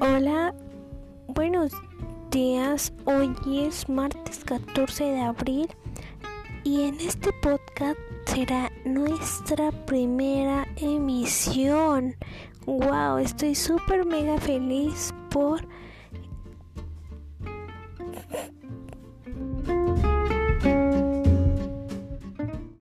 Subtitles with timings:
[0.00, 0.54] Hola,
[1.26, 1.72] buenos
[2.30, 2.92] días.
[3.04, 5.66] Hoy es martes 14 de abril
[6.62, 12.14] y en este podcast será nuestra primera emisión.
[12.64, 15.66] Wow, estoy súper mega feliz por